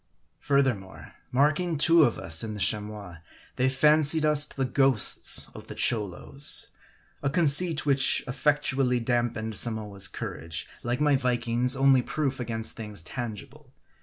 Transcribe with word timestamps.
Furthermore, 0.39 1.11
marking 1.31 1.77
two 1.77 2.03
of 2.05 2.17
us 2.17 2.43
in 2.43 2.55
the 2.55 2.59
Chamois, 2.59 3.17
they 3.57 3.69
fancied 3.69 4.25
us 4.25 4.45
the 4.45 4.65
ghosts 4.65 5.47
of 5.53 5.67
the 5.67 5.75
Cholos. 5.75 6.69
A 7.21 7.29
conceit 7.29 7.85
which 7.85 8.23
effectually 8.27 8.99
damped 8.99 9.53
Samoa's 9.55 10.07
courage, 10.07 10.67
like 10.81 11.01
my 11.01 11.15
Viking's, 11.15 11.75
only 11.75 12.01
proof 12.01 12.39
against 12.39 12.75
things 12.75 13.03
tangible. 13.03 13.71